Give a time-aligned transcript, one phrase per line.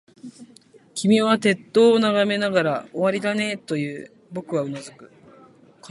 [0.95, 4.11] 君は鉄塔を眺めながら、終わりだね、と言う。
[4.31, 5.11] 僕はうなずく。